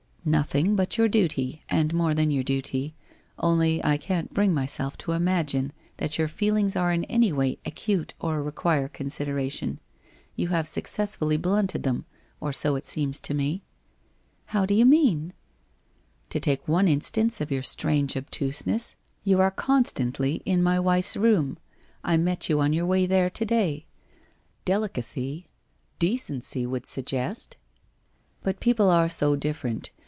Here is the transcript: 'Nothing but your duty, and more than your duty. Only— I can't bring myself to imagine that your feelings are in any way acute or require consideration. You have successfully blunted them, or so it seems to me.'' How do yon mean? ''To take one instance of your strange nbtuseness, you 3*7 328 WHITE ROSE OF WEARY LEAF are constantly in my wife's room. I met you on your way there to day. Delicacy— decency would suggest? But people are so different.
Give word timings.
'Nothing 0.41 0.75
but 0.75 0.99
your 0.99 1.07
duty, 1.07 1.63
and 1.67 1.95
more 1.95 2.13
than 2.13 2.29
your 2.29 2.43
duty. 2.43 2.93
Only— 3.39 3.83
I 3.83 3.97
can't 3.97 4.31
bring 4.31 4.53
myself 4.53 4.95
to 4.99 5.13
imagine 5.13 5.73
that 5.97 6.19
your 6.19 6.27
feelings 6.27 6.75
are 6.75 6.91
in 6.93 7.05
any 7.05 7.33
way 7.33 7.57
acute 7.65 8.13
or 8.19 8.43
require 8.43 8.87
consideration. 8.87 9.79
You 10.35 10.49
have 10.49 10.67
successfully 10.67 11.37
blunted 11.37 11.81
them, 11.81 12.05
or 12.39 12.53
so 12.53 12.75
it 12.75 12.85
seems 12.85 13.19
to 13.21 13.33
me.'' 13.33 13.63
How 14.53 14.63
do 14.67 14.75
yon 14.75 14.89
mean? 14.91 15.33
''To 16.29 16.39
take 16.39 16.67
one 16.67 16.87
instance 16.87 17.41
of 17.41 17.49
your 17.49 17.63
strange 17.63 18.13
nbtuseness, 18.13 18.93
you 19.23 19.37
3*7 19.37 19.39
328 19.39 19.39
WHITE 19.39 19.39
ROSE 19.39 19.39
OF 19.39 19.39
WEARY 19.39 19.39
LEAF 19.39 19.39
are 19.39 19.65
constantly 19.65 20.35
in 20.45 20.61
my 20.61 20.79
wife's 20.79 21.17
room. 21.17 21.57
I 22.03 22.17
met 22.17 22.47
you 22.47 22.59
on 22.59 22.73
your 22.73 22.85
way 22.85 23.07
there 23.07 23.31
to 23.31 23.43
day. 23.43 23.87
Delicacy— 24.65 25.47
decency 25.97 26.67
would 26.67 26.85
suggest? 26.85 27.57
But 28.43 28.59
people 28.59 28.91
are 28.91 29.09
so 29.09 29.35
different. 29.35 29.89